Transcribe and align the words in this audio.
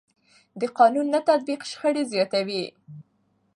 د 0.61 0.61
قانون 0.77 1.05
نه 1.13 1.19
تطبیق 1.29 1.61
شخړې 1.71 2.03
زیاتوي 2.13 2.63